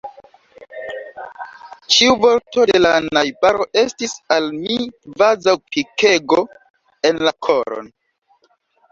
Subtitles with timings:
[1.95, 6.39] Ĉiu vorto de la najbaro estis al mi kvazaŭ pikego
[7.11, 7.93] en la koron.